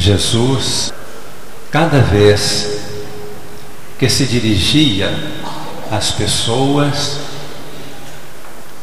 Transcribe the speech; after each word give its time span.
Jesus, 0.00 0.94
cada 1.70 2.00
vez 2.00 2.80
que 3.98 4.08
se 4.08 4.24
dirigia 4.24 5.12
às 5.90 6.10
pessoas, 6.10 7.18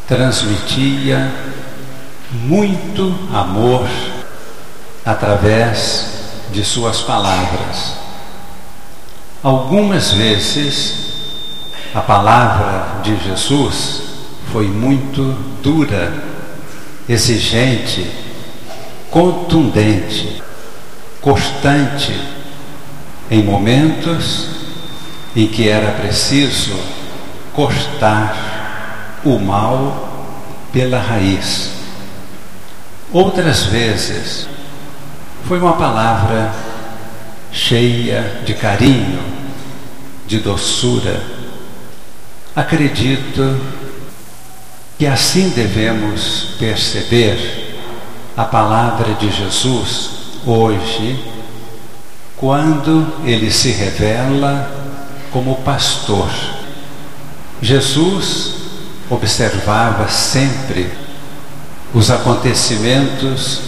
transmitia 0.08 1.34
muito 2.32 3.18
amor 3.34 3.90
através 5.04 6.06
de 6.52 6.64
suas 6.64 7.02
palavras. 7.02 7.94
Algumas 9.42 10.12
vezes 10.12 10.94
a 11.96 12.02
palavra 12.02 13.02
de 13.02 13.18
Jesus 13.24 14.02
foi 14.52 14.68
muito 14.68 15.36
dura, 15.64 16.14
exigente, 17.10 18.06
contundente, 19.10 20.44
constante, 21.28 22.18
em 23.30 23.44
momentos 23.44 24.48
em 25.36 25.46
que 25.46 25.68
era 25.68 25.92
preciso 25.92 26.74
cortar 27.54 29.20
o 29.26 29.38
mal 29.38 30.40
pela 30.72 30.98
raiz. 30.98 31.72
Outras 33.12 33.64
vezes 33.64 34.48
foi 35.46 35.60
uma 35.60 35.74
palavra 35.74 36.54
cheia 37.52 38.40
de 38.46 38.54
carinho, 38.54 39.20
de 40.26 40.40
doçura. 40.40 41.22
Acredito 42.56 43.60
que 44.98 45.06
assim 45.06 45.50
devemos 45.50 46.56
perceber 46.58 47.76
a 48.38 48.46
palavra 48.46 49.14
de 49.16 49.30
Jesus 49.30 50.17
hoje, 50.48 51.24
quando 52.38 53.06
ele 53.26 53.52
se 53.52 53.70
revela 53.70 54.72
como 55.32 55.56
pastor. 55.58 56.30
Jesus 57.62 58.54
observava 59.10 60.08
sempre 60.08 60.90
os 61.94 62.10
acontecimentos, 62.10 63.62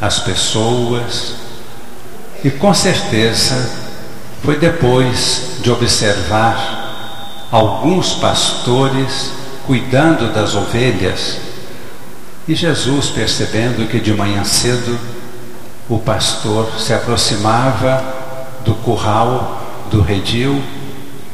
as 0.00 0.20
pessoas, 0.20 1.34
e 2.44 2.50
com 2.50 2.72
certeza 2.72 3.70
foi 4.42 4.58
depois 4.58 5.58
de 5.62 5.70
observar 5.70 7.48
alguns 7.50 8.14
pastores 8.14 9.30
cuidando 9.66 10.32
das 10.32 10.54
ovelhas 10.54 11.38
e 12.48 12.54
Jesus 12.54 13.06
percebendo 13.06 13.88
que 13.88 14.00
de 14.00 14.12
manhã 14.12 14.42
cedo 14.44 14.98
o 15.90 15.98
pastor 15.98 16.70
se 16.78 16.94
aproximava 16.94 18.02
do 18.64 18.74
curral 18.76 19.60
do 19.90 20.00
redil, 20.00 20.62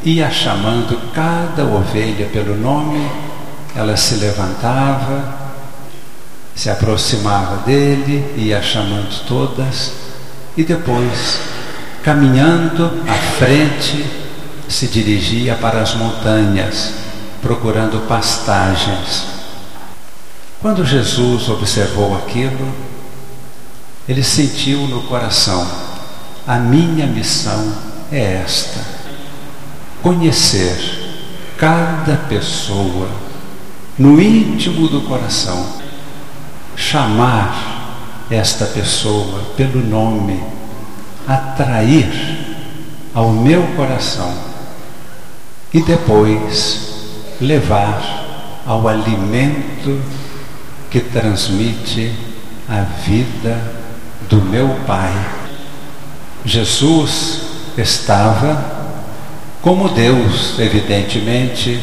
ia 0.03 0.31
chamando 0.31 0.99
cada 1.13 1.65
ovelha 1.65 2.27
pelo 2.33 2.57
nome, 2.57 3.07
ela 3.75 3.99
se 3.99 4.15
levantava, 4.15 5.35
se 6.55 6.71
aproximava 6.71 7.59
dele, 7.67 8.35
ia 8.39 8.63
chamando 8.63 9.27
todas 9.29 9.93
e 10.57 10.65
depois, 10.65 11.39
caminhando 12.03 12.91
à 13.07 13.13
frente, 13.37 14.07
se 14.67 14.87
dirigia 14.87 15.55
para 15.57 15.83
as 15.83 15.95
montanhas, 15.95 16.95
procurando 17.43 18.09
pastagens. 18.09 19.27
Quando 20.63 20.83
Jesus 20.83 21.47
observou 21.51 22.17
aquilo, 22.17 22.96
ele 24.09 24.23
sentiu 24.23 24.87
no 24.87 25.03
coração: 25.03 25.67
a 26.47 26.57
minha 26.57 27.07
missão 27.07 27.73
é 28.13 28.43
esta: 28.45 28.81
conhecer 30.03 30.77
cada 31.59 32.17
pessoa 32.29 33.09
no 33.99 34.21
íntimo 34.21 34.89
do 34.89 35.01
coração, 35.03 35.67
chamar 36.77 38.27
esta 38.31 38.67
pessoa 38.67 39.43
pelo 39.57 39.85
nome, 39.85 40.43
atrair 41.27 42.57
ao 43.15 43.31
meu 43.31 43.63
coração 43.75 44.33
e 45.73 45.81
depois 45.81 46.95
levar 47.41 48.63
ao 48.67 48.87
alimento 48.87 50.01
que 50.91 51.01
transmite 51.01 52.13
a 52.69 52.83
vida 52.83 53.86
do 54.29 54.37
meu 54.37 54.69
Pai. 54.87 55.13
Jesus 56.45 57.41
estava 57.77 58.77
como 59.63 59.89
Deus, 59.89 60.59
evidentemente, 60.59 61.81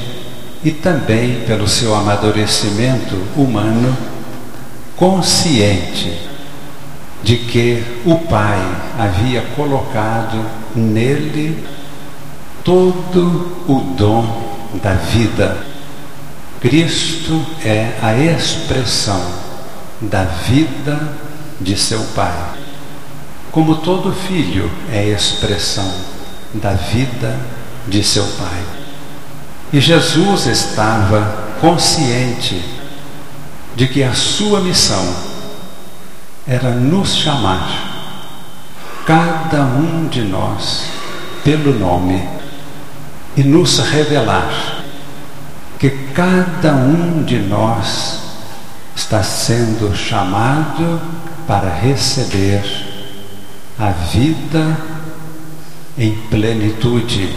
e 0.64 0.72
também 0.72 1.42
pelo 1.46 1.68
seu 1.68 1.94
amadurecimento 1.94 3.16
humano, 3.36 3.96
consciente 4.96 6.18
de 7.22 7.38
que 7.38 7.84
o 8.06 8.18
Pai 8.20 8.60
havia 8.98 9.42
colocado 9.56 10.46
nele 10.76 11.64
todo 12.64 13.64
o 13.68 13.94
dom 13.98 14.70
da 14.82 14.94
vida. 14.94 15.58
Cristo 16.62 17.46
é 17.66 17.92
a 18.02 18.16
expressão 18.16 19.22
da 20.02 20.24
vida 20.24 20.98
de 21.60 21.78
seu 21.78 22.00
pai. 22.16 22.34
Como 23.52 23.78
todo 23.78 24.12
filho 24.12 24.70
é 24.92 25.08
expressão 25.08 25.92
da 26.54 26.74
vida 26.74 27.40
de 27.88 28.04
seu 28.04 28.26
pai. 28.38 28.64
E 29.72 29.80
Jesus 29.80 30.46
estava 30.46 31.56
consciente 31.60 32.64
de 33.76 33.88
que 33.88 34.04
a 34.04 34.14
sua 34.14 34.60
missão 34.62 35.04
era 36.48 36.72
nos 36.72 37.16
chamar, 37.16 37.92
cada 39.06 39.64
um 39.64 40.08
de 40.08 40.22
nós, 40.22 40.90
pelo 41.44 41.78
nome, 41.78 42.28
e 43.36 43.44
nos 43.44 43.80
revelar 43.80 44.84
que 45.80 45.90
cada 46.14 46.74
um 46.74 47.24
de 47.24 47.40
nós 47.40 48.20
está 48.96 49.24
sendo 49.24 49.96
chamado 49.96 51.02
para 51.48 51.70
receber 51.70 52.64
a 53.80 53.90
vida 53.90 54.78
em 55.98 56.16
plenitude. 56.30 57.30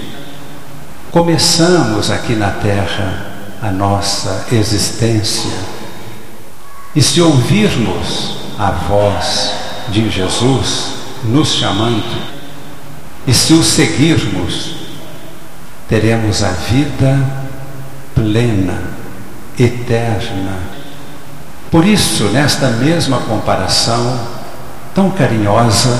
Começamos 1.11 2.11
aqui 2.11 2.35
na 2.35 2.51
terra 2.51 3.33
a 3.63 3.71
nossa 3.71 4.47
existência 4.53 5.51
e 6.95 7.03
se 7.03 7.21
ouvirmos 7.21 8.37
a 8.59 8.71
voz 8.71 9.53
de 9.89 10.11
Jesus 10.11 10.95
nos 11.25 11.55
chamando 11.55 12.37
e 13.27 13.35
se 13.35 13.53
o 13.55 13.63
seguirmos, 13.63 14.77
teremos 15.89 16.43
a 16.45 16.51
vida 16.51 17.19
plena, 18.15 18.83
eterna 19.59 20.76
por 21.71 21.85
isso, 21.85 22.25
nesta 22.25 22.69
mesma 22.69 23.19
comparação 23.19 24.19
tão 24.95 25.11
carinhosa 25.11 25.99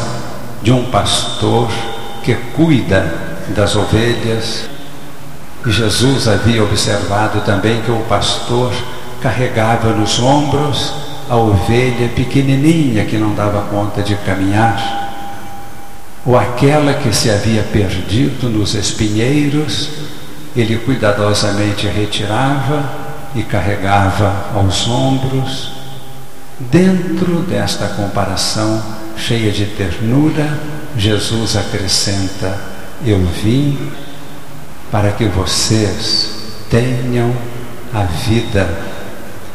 de 0.63 0.73
um 0.73 0.91
pastor 0.91 1.69
que 2.23 2.35
cuida 2.55 3.13
das 3.49 3.77
ovelhas, 3.77 4.69
e 5.65 5.71
Jesus 5.71 6.29
havia 6.29 6.63
observado 6.63 7.41
também 7.41 7.83
que 7.83 7.91
o 7.91 7.99
pastor 8.09 8.73
carregava 9.21 9.91
nos 9.91 10.19
ombros 10.19 10.93
a 11.29 11.37
ovelha 11.37 12.09
pequenininha 12.15 13.05
que 13.05 13.17
não 13.19 13.35
dava 13.35 13.63
conta 13.63 14.03
de 14.03 14.15
caminhar, 14.17 15.07
ou 16.25 16.39
aquela 16.39 16.95
que 16.95 17.15
se 17.15 17.31
havia 17.31 17.63
perdido 17.63 18.49
nos 18.49 18.75
espinheiros, 18.75 19.91
ele 20.57 20.77
cuidadosamente 20.79 21.87
retirava 21.87 23.06
e 23.37 23.43
carregava 23.43 24.47
aos 24.55 24.89
ombros. 24.89 25.73
Dentro 26.59 27.43
desta 27.43 27.87
comparação 27.89 28.83
cheia 29.15 29.53
de 29.53 29.67
ternura, 29.67 30.59
Jesus 30.97 31.55
acrescenta: 31.55 32.59
Eu 33.05 33.21
vim 33.27 33.79
para 34.91 35.13
que 35.13 35.27
vocês 35.27 36.31
tenham 36.71 37.35
a 37.93 38.05
vida 38.05 38.67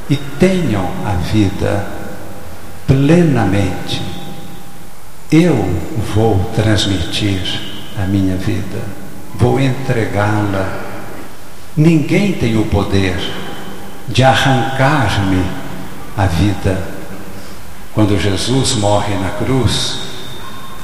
e 0.07 0.15
tenham 0.15 0.87
a 1.03 1.13
vida 1.13 1.87
plenamente. 2.85 4.01
Eu 5.31 5.55
vou 6.13 6.51
transmitir 6.55 7.41
a 7.97 8.05
minha 8.05 8.35
vida, 8.35 8.79
vou 9.35 9.59
entregá-la. 9.59 10.81
Ninguém 11.75 12.33
tem 12.33 12.57
o 12.57 12.65
poder 12.65 13.15
de 14.11 14.23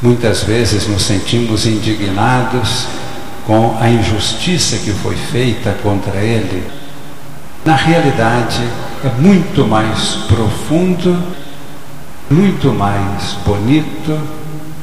Muitas 0.01 0.43
vezes 0.43 0.87
nos 0.87 1.03
sentimos 1.03 1.65
indignados 1.65 2.85
com 3.45 3.77
a 3.79 3.89
injustiça 3.89 4.77
que 4.77 4.91
foi 4.91 5.15
feita 5.15 5.75
contra 5.81 6.19
ele. 6.19 6.63
Na 7.65 7.75
realidade, 7.75 8.61
é 9.03 9.21
muito 9.21 9.65
mais 9.65 10.17
profundo, 10.27 11.21
muito 12.29 12.71
mais 12.71 13.37
bonito 13.45 14.19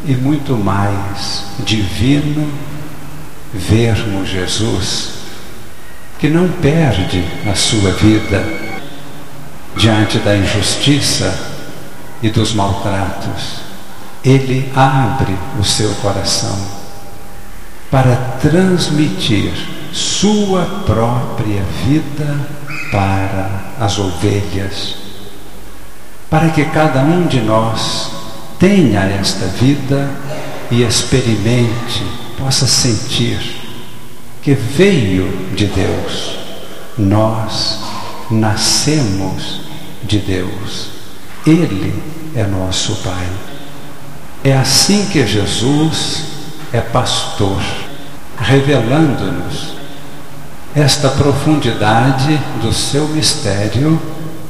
e 0.06 0.14
muito 0.14 0.56
mais 0.56 1.44
divino 1.60 2.50
vermos 3.52 4.28
Jesus, 4.28 5.10
que 6.18 6.28
não 6.28 6.48
perde 6.48 7.24
a 7.50 7.54
sua 7.54 7.90
vida 7.92 8.44
diante 9.76 10.18
da 10.18 10.36
injustiça 10.36 11.32
e 12.22 12.30
dos 12.30 12.54
maltratos. 12.54 13.60
Ele 14.24 14.72
abre 14.74 15.36
o 15.60 15.64
seu 15.64 15.90
coração 15.96 16.56
para 17.90 18.16
transmitir 18.40 19.52
sua 19.92 20.64
própria 20.86 21.62
vida 21.84 22.38
para 22.90 23.50
as 23.78 23.98
ovelhas, 23.98 24.96
para 26.30 26.48
que 26.48 26.64
cada 26.64 27.00
um 27.02 27.26
de 27.26 27.40
nós 27.40 28.10
tenha 28.58 29.00
esta 29.00 29.46
vida 29.46 30.10
e 30.70 30.82
experimente, 30.82 32.02
possa 32.38 32.66
sentir 32.66 33.63
que 34.44 34.52
veio 34.52 35.26
de 35.56 35.66
Deus. 35.66 36.36
Nós 36.98 37.80
nascemos 38.30 39.62
de 40.04 40.18
Deus. 40.18 40.90
Ele 41.46 41.94
é 42.36 42.44
nosso 42.44 42.96
Pai. 42.96 43.26
É 44.44 44.54
assim 44.54 45.06
que 45.06 45.26
Jesus 45.26 46.24
é 46.72 46.80
pastor, 46.80 47.62
revelando-nos 48.38 49.72
esta 50.76 51.08
profundidade 51.08 52.38
do 52.60 52.70
seu 52.72 53.08
mistério 53.08 53.98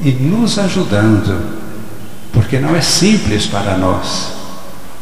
e 0.01 0.11
nos 0.11 0.59
ajudando, 0.59 1.61
porque 2.33 2.59
não 2.59 2.75
é 2.75 2.81
simples 2.81 3.47
para 3.47 3.77
nós 3.77 4.33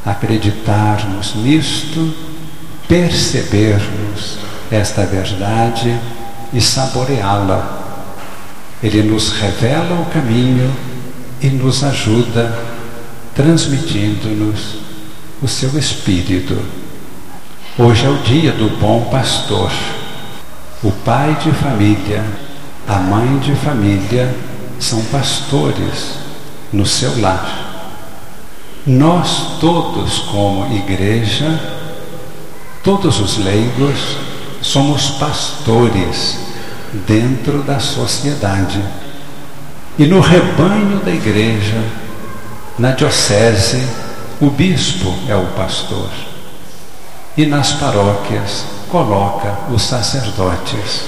acreditarmos 0.05 1.35
nisto, 1.37 2.13
percebermos 2.87 4.52
esta 4.73 5.05
verdade 5.05 5.99
e 6.53 6.61
saboreá-la. 6.61 7.81
Ele 8.83 9.03
nos 9.03 9.31
revela 9.33 10.01
o 10.01 10.07
caminho 10.07 10.75
e 11.41 11.49
nos 11.49 11.85
ajuda 11.85 12.53
transmitindo-nos 13.35 14.79
o 15.43 15.47
seu 15.47 15.79
espírito. 15.79 16.59
Hoje 17.79 18.05
é 18.07 18.09
o 18.09 18.19
dia 18.19 18.53
do 18.53 18.79
bom 18.79 19.09
pastor. 19.11 19.71
O 20.83 20.91
pai 20.91 21.37
de 21.43 21.53
família, 21.53 22.25
a 22.89 22.97
mãe 22.97 23.39
de 23.39 23.55
família 23.55 24.35
são 24.81 25.03
pastores 25.05 26.15
no 26.73 26.85
seu 26.85 27.21
lar. 27.21 27.71
Nós 28.85 29.59
todos, 29.61 30.19
como 30.31 30.75
igreja, 30.75 31.61
todos 32.83 33.21
os 33.21 33.39
leigos, 33.39 34.17
somos 34.63 35.11
pastores 35.11 36.39
dentro 37.07 37.63
da 37.63 37.79
sociedade. 37.79 38.83
E 39.99 40.07
no 40.07 40.21
rebanho 40.21 41.01
da 41.01 41.11
igreja 41.11 41.83
na 42.79 42.93
diocese, 42.93 43.87
o 44.41 44.49
bispo 44.49 45.15
é 45.29 45.37
o 45.37 45.47
pastor. 45.49 46.09
E 47.37 47.45
nas 47.45 47.73
paróquias, 47.73 48.65
coloca 48.89 49.57
os 49.71 49.83
sacerdotes, 49.83 51.03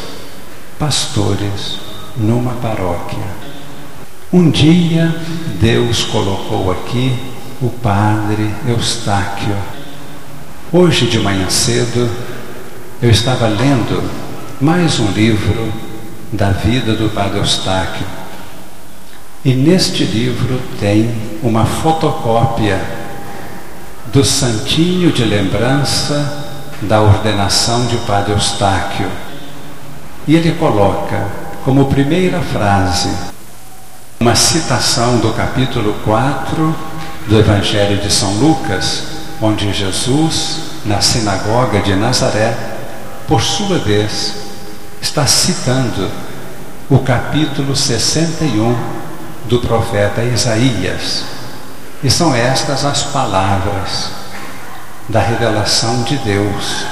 pastores, 0.79 1.79
numa 2.17 2.53
paróquia. 2.53 3.25
Um 4.33 4.51
dia, 4.51 5.15
Deus 5.61 6.03
colocou 6.05 6.71
aqui 6.71 7.17
o 7.63 7.69
padre 7.69 8.53
Eustáquio. 8.67 9.57
Hoje 10.73 11.07
de 11.07 11.19
manhã 11.19 11.49
cedo, 11.49 12.11
eu 13.03 13.11
estava 13.11 13.47
lendo 13.49 14.03
mais 14.61 14.99
um 15.01 15.11
livro 15.11 15.73
da 16.33 16.51
vida 16.51 16.95
do 16.95 17.11
padre 17.11 17.39
Eustáquio 17.39 18.07
e 19.45 19.53
neste 19.53 20.05
livro 20.05 20.61
tem 20.79 21.15
uma 21.43 21.67
fotocópia 21.67 22.81
do 24.13 24.25
santinho 24.25 25.13
de 25.13 25.25
lembrança 25.25 26.47
da 26.83 27.01
ordenação 27.03 27.87
de 27.87 27.97
Padre 27.99 28.33
Eustáquio. 28.33 29.09
E 30.27 30.37
ele 30.37 30.53
coloca 30.53 31.27
como 31.65 31.87
primeira 31.87 32.41
frase 32.41 33.11
uma 34.21 34.35
citação 34.35 35.19
do 35.19 35.33
capítulo 35.33 35.95
4 36.05 36.75
do 37.27 37.39
Evangelho 37.39 37.99
de 37.99 38.11
São 38.11 38.33
Lucas, 38.35 39.03
onde 39.43 39.73
Jesus, 39.73 40.59
na 40.87 41.01
sinagoga 41.01 41.81
de 41.81 41.95
Nazaré, 41.95 42.74
por 43.27 43.43
sua 43.43 43.79
vez, 43.79 44.35
está 45.01 45.27
citando 45.27 46.11
o 46.91 46.99
capítulo 46.99 47.75
61 47.75 48.77
do 49.47 49.61
profeta 49.61 50.23
Isaías. 50.23 51.25
E 52.03 52.11
são 52.11 52.35
estas 52.35 52.85
as 52.85 53.03
palavras 53.05 54.11
da 55.09 55.21
revelação 55.21 56.03
de 56.03 56.17
Deus 56.19 56.85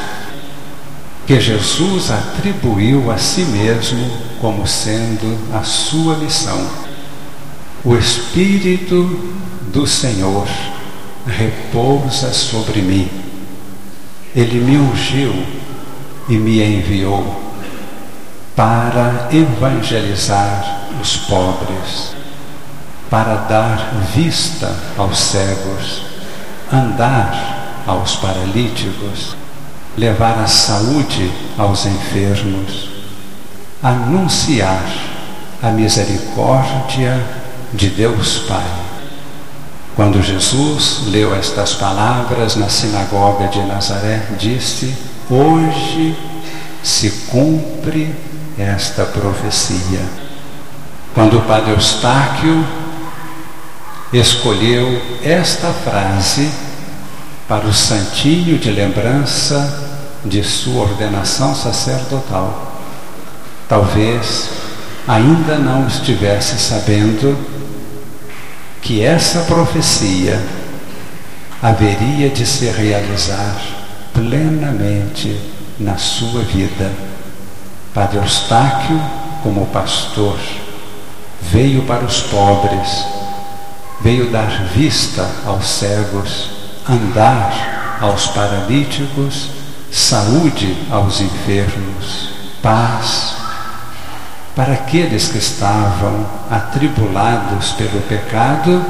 que 1.27 1.41
Jesus 1.41 2.11
atribuiu 2.11 3.11
a 3.11 3.17
si 3.17 3.43
mesmo 3.43 4.11
como 4.41 4.67
sendo 4.67 5.39
a 5.57 5.63
sua 5.63 6.17
missão. 6.17 6.69
O 7.85 7.97
Espírito 7.97 9.33
do 9.73 9.87
Senhor 9.87 10.47
repousa 11.27 12.33
sobre 12.33 12.83
mim. 12.83 13.09
Ele 14.35 14.61
me 14.61 14.77
ungiu 14.77 15.33
e 16.29 16.37
me 16.37 16.63
enviou 16.63 17.43
para 18.55 19.29
evangelizar 19.33 20.87
os 21.01 21.17
pobres 21.17 22.23
para 23.13 23.35
dar 23.47 23.93
vista 24.15 24.75
aos 24.97 25.19
cegos, 25.19 26.03
andar 26.73 27.85
aos 27.87 28.17
paralíticos, 28.17 29.37
levar 29.99 30.39
a 30.39 30.47
saúde 30.47 31.31
aos 31.59 31.85
enfermos, 31.85 32.89
anunciar 33.83 34.83
a 35.63 35.69
misericórdia 35.69 37.23
de 37.75 37.91
Deus 37.91 38.39
Pai. 38.49 38.65
Quando 39.95 40.23
Jesus 40.23 41.03
leu 41.09 41.37
estas 41.37 41.75
palavras 41.75 42.57
na 42.57 42.71
sinagoga 42.71 43.49
de 43.49 43.63
Nazaré, 43.65 44.23
disse: 44.39 44.97
Hoje 45.35 46.15
se 46.83 47.11
cumpre 47.31 48.15
esta 48.59 49.07
profecia. 49.07 50.01
Quando 51.15 51.39
o 51.39 51.41
padre 51.41 51.71
Eustáquio 51.71 52.63
escolheu 54.13 55.01
esta 55.25 55.73
frase 55.73 56.51
para 57.49 57.67
o 57.67 57.73
santinho 57.73 58.59
de 58.59 58.71
lembrança 58.71 60.05
de 60.23 60.45
sua 60.45 60.83
ordenação 60.83 61.55
sacerdotal. 61.55 62.83
Talvez 63.67 64.51
ainda 65.09 65.57
não 65.57 65.87
estivesse 65.87 66.59
sabendo 66.59 67.39
que 68.83 69.03
essa 69.03 69.41
profecia 69.45 70.39
haveria 71.63 72.29
de 72.29 72.45
se 72.45 72.67
realizar 72.67 73.82
plenamente 74.13 75.39
na 75.79 75.97
sua 75.97 76.43
vida. 76.43 76.91
Padre 77.95 78.19
Eustáquio, 78.19 79.01
como 79.43 79.67
pastor, 79.67 80.39
veio 81.41 81.83
para 81.83 82.05
os 82.05 82.21
pobres 82.23 83.23
veio 84.03 84.31
dar 84.31 84.65
vista 84.75 85.27
aos 85.47 85.65
cegos, 85.65 86.51
andar 86.89 87.99
aos 88.01 88.27
paralíticos, 88.29 89.49
saúde 89.91 90.77
aos 90.91 91.21
enfermos, 91.21 92.31
paz 92.61 93.37
para 94.57 94.75
aqueles 94.75 95.29
que 95.29 95.39
estavam 95.39 96.27
atribulados 96.51 97.71
pelo 97.73 98.03
pecado, 98.03 98.85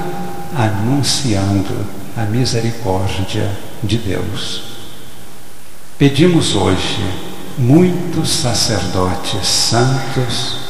anunciando 0.57 1.87
a 2.17 2.23
misericórdia 2.23 3.49
de 3.83 3.99
Deus. 3.99 4.72
Pedimos 5.99 6.55
hoje 6.55 7.05
muitos 7.59 8.29
sacerdotes 8.31 9.47
santos 9.47 10.63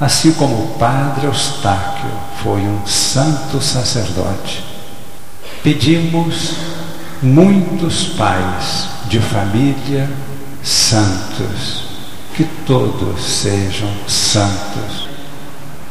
Assim 0.00 0.32
como 0.32 0.56
o 0.56 0.78
padre 0.78 1.26
Eustáquio 1.26 2.10
foi 2.42 2.60
um 2.60 2.84
santo 2.84 3.60
sacerdote, 3.60 4.64
pedimos 5.62 6.54
muitos 7.22 8.08
pais 8.08 8.88
de 9.06 9.20
família 9.20 10.10
santos, 10.64 11.84
que 12.34 12.42
todos 12.66 13.22
sejam 13.22 13.88
santos, 14.08 15.08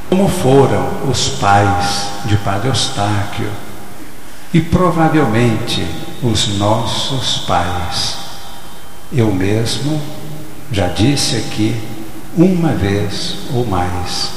como 0.09 0.27
foram 0.27 1.09
os 1.09 1.29
pais 1.29 2.09
de 2.25 2.35
Padre 2.37 2.67
Eustáquio 2.67 3.49
e 4.53 4.59
provavelmente 4.59 5.87
os 6.21 6.57
nossos 6.57 7.45
pais. 7.47 8.22
Eu 9.15 9.31
mesmo 9.31 10.01
já 10.71 10.87
disse 10.87 11.35
aqui 11.35 11.75
uma 12.35 12.69
vez 12.69 13.35
ou 13.53 13.63
mais 13.65 14.31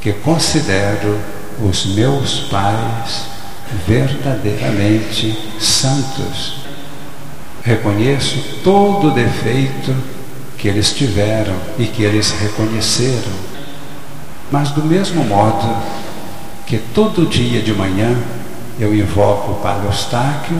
que 0.00 0.12
considero 0.12 1.18
os 1.62 1.86
meus 1.86 2.40
pais 2.50 3.26
verdadeiramente 3.86 5.38
santos. 5.60 6.56
Reconheço 7.62 8.42
todo 8.64 9.08
o 9.08 9.14
defeito 9.14 9.94
que 10.56 10.66
eles 10.66 10.92
tiveram 10.92 11.54
e 11.78 11.84
que 11.84 12.02
eles 12.02 12.32
reconheceram. 12.32 13.32
Mas 14.50 14.70
do 14.70 14.82
mesmo 14.82 15.22
modo 15.24 15.76
que 16.66 16.78
todo 16.78 17.28
dia 17.28 17.62
de 17.62 17.72
manhã 17.72 18.16
eu 18.80 18.92
invoco 18.94 19.52
o 19.52 19.56
Padre 19.56 19.86
Eustáquio, 19.86 20.58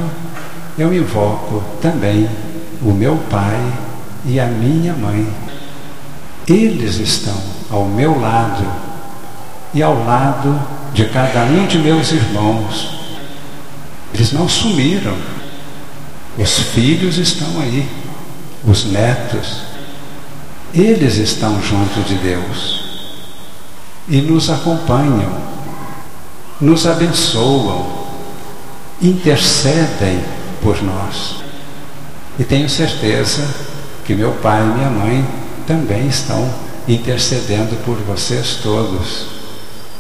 eu 0.79 0.95
invoco 0.95 1.63
também 1.81 2.29
o 2.83 2.93
meu 2.93 3.17
pai 3.31 3.61
e 4.25 4.39
a 4.39 4.47
minha 4.47 4.95
mãe. 4.95 5.27
Eles 6.47 6.97
estão 6.97 7.41
ao 7.71 7.85
meu 7.85 8.19
lado 8.21 8.67
e 9.75 9.83
ao 9.83 10.05
lado 10.05 10.61
de 10.93 11.05
cada 11.07 11.45
um 11.45 11.67
de 11.67 11.79
meus 11.79 12.11
irmãos. 12.13 12.99
Eles 14.15 14.33
não 14.33 14.49
sumiram. 14.49 15.17
Os 16.39 16.59
filhos 16.59 17.19
estão 17.19 17.61
aí, 17.61 17.87
os 18.65 18.85
netos. 18.87 19.63
Eles 20.73 21.17
estão 21.17 21.61
junto 21.63 22.01
de 22.03 22.15
Deus 22.15 22.85
e 24.09 24.21
nos 24.21 24.49
acompanham, 24.49 25.33
nos 26.61 26.87
abençoam, 26.87 27.87
intercedem 29.03 30.23
por 30.63 30.83
nós. 30.83 31.48
E 32.39 32.45
tenho 32.45 32.69
certeza 32.69 33.43
que 34.05 34.15
meu 34.15 34.33
pai 34.33 34.63
e 34.63 34.67
minha 34.67 34.91
mãe 34.91 35.27
também 35.67 36.07
estão 36.07 36.49
intercedendo 36.87 37.77
por 37.85 37.97
vocês 37.97 38.59
todos. 38.63 39.27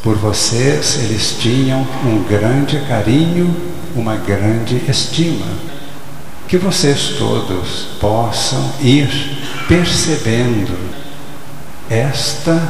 Por 0.02 0.16
vocês, 0.16 1.00
eles 1.02 1.36
tinham 1.40 1.86
um 2.04 2.22
grande 2.28 2.78
carinho, 2.88 3.54
uma 3.94 4.16
grande 4.16 4.80
estima. 4.88 5.46
Que 6.46 6.56
vocês 6.56 7.16
todos 7.18 7.88
possam 8.00 8.72
ir 8.80 9.08
percebendo 9.66 10.98
esta 11.90 12.60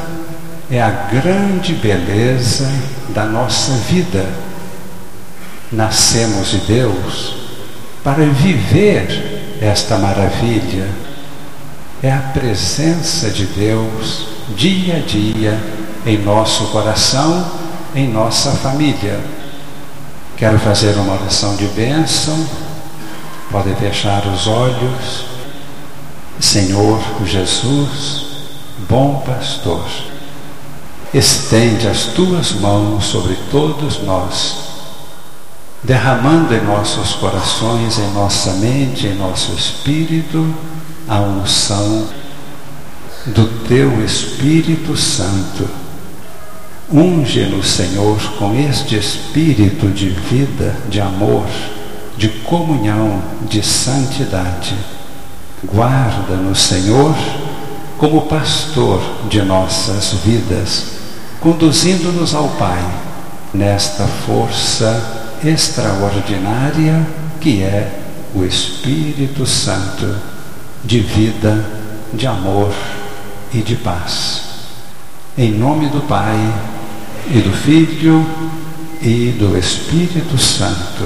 é 0.70 0.80
a 0.80 0.90
grande 0.90 1.75
beleza 1.75 2.70
da 3.08 3.25
nossa 3.25 3.72
vida. 3.90 4.25
Nascemos 5.72 6.50
de 6.50 6.58
Deus 6.58 7.34
para 8.04 8.25
viver 8.25 9.38
esta 9.61 9.99
maravilha. 9.99 10.88
É 12.03 12.12
a 12.12 12.31
presença 12.33 13.31
de 13.31 13.47
Deus 13.47 14.27
dia 14.57 14.97
a 14.97 15.00
dia 15.00 15.61
em 16.07 16.19
nosso 16.19 16.67
coração, 16.67 17.50
em 17.95 18.09
nossa 18.09 18.53
família. 18.53 19.21
Quero 20.37 20.59
fazer 20.59 20.97
uma 20.97 21.15
oração 21.15 21.57
de 21.57 21.67
bênção. 21.67 22.47
Pode 23.50 23.75
fechar 23.75 24.27
os 24.27 24.47
olhos. 24.47 25.25
Senhor 26.41 27.00
Jesus, 27.27 28.27
bom 28.88 29.25
pastor, 29.27 29.85
estende 31.12 31.88
as 31.88 32.05
tuas 32.05 32.53
mãos 32.53 33.07
sobre 33.07 33.37
todos 33.50 34.00
nós, 34.05 34.67
derramando 35.82 36.54
em 36.54 36.64
nossos 36.64 37.14
corações, 37.14 37.99
em 37.99 38.11
nossa 38.12 38.52
mente, 38.54 39.06
em 39.06 39.14
nosso 39.14 39.52
espírito, 39.52 40.54
a 41.08 41.20
unção 41.20 42.06
do 43.26 43.47
teu 43.66 44.04
Espírito 44.04 44.97
Santo 44.97 45.68
Unge-nos, 46.90 47.66
Senhor, 47.66 48.18
com 48.38 48.54
este 48.58 48.97
espírito 48.97 49.88
de 49.88 50.08
vida, 50.08 50.75
de 50.88 50.99
amor, 51.02 51.44
de 52.16 52.28
comunhão, 52.28 53.23
de 53.42 53.62
santidade. 53.62 54.75
Guarda-nos, 55.62 56.58
Senhor, 56.58 57.14
como 57.99 58.23
pastor 58.23 59.02
de 59.28 59.42
nossas 59.42 60.14
vidas, 60.25 60.85
conduzindo-nos 61.40 62.35
ao 62.35 62.49
Pai 62.50 62.82
nesta 63.52 64.06
força 64.06 65.27
extraordinária 65.45 67.07
que 67.40 67.62
é 67.62 68.00
o 68.35 68.45
Espírito 68.45 69.47
Santo 69.47 70.14
de 70.85 71.00
vida, 71.00 71.64
de 72.12 72.26
amor 72.26 72.73
e 73.52 73.59
de 73.59 73.76
paz. 73.76 74.42
Em 75.37 75.52
nome 75.52 75.88
do 75.88 76.00
Pai, 76.02 76.37
e 77.30 77.40
do 77.40 77.52
Filho 77.52 78.25
e 79.02 79.35
do 79.38 79.57
Espírito 79.57 80.38
Santo. 80.38 81.04